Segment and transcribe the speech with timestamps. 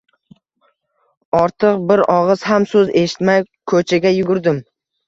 [1.41, 4.65] Ortiq bir og`iz ham so`z eshitmay, ko`chaga yugurdim